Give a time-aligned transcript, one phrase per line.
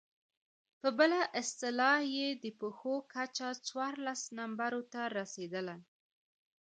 [0.81, 5.75] په بله اصطلاح يې د پښو کچه څوارلس نمبرو ته رسېدله.